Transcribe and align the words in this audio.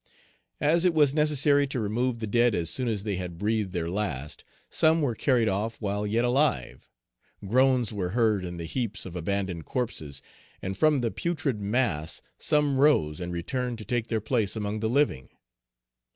As 0.59 0.83
it 0.83 0.95
was 0.95 1.13
necessary 1.13 1.67
to 1.67 1.79
remove 1.79 2.17
the 2.17 2.25
dead 2.25 2.55
as 2.55 2.71
soon 2.71 2.87
as 2.87 3.03
they 3.03 3.17
had 3.17 3.37
breathed 3.37 3.71
their 3.71 3.87
last, 3.87 4.43
some 4.67 4.99
were 4.99 5.13
carried 5.13 5.47
off 5.47 5.79
while 5.79 6.07
yet 6.07 6.25
alive; 6.25 6.89
groans 7.45 7.93
were 7.93 8.09
heard 8.17 8.43
in 8.43 8.57
the 8.57 8.65
heaps 8.65 9.05
of 9.05 9.15
abandoned 9.15 9.65
corpses, 9.65 10.23
and 10.59 10.75
from 10.75 11.01
the 11.01 11.11
putrid 11.11 11.61
mass 11.61 12.23
some 12.39 12.79
rose 12.79 13.19
and 13.19 13.31
returned 13.31 13.77
to 13.77 13.85
take 13.85 14.07
their 14.07 14.19
place 14.21 14.55
among 14.55 14.79
the 14.79 14.89
living. 14.89 15.29